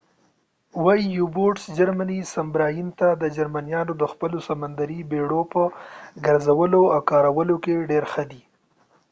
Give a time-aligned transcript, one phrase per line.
[0.77, 1.15] جرمني
[2.33, 5.63] سبمراین ته u-boats وایې جرمنیان د خپلو سمندري بیړیو په
[6.25, 8.41] ګرځولو او کارولو کې ډیر ښه دي